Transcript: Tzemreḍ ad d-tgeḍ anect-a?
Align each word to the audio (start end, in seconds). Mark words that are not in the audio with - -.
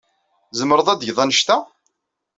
Tzemreḍ 0.49 0.87
ad 0.89 0.97
d-tgeḍ 0.99 1.17
anect-a? 1.23 1.57